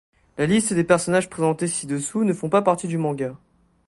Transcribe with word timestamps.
La 0.39 0.47
liste 0.47 0.73
des 0.73 0.83
personnages 0.83 1.29
présentés 1.29 1.67
ci-dessous 1.67 2.23
ne 2.23 2.33
font 2.33 2.49
pas 2.49 2.63
partie 2.63 2.87
du 2.87 2.97
manga. 2.97 3.37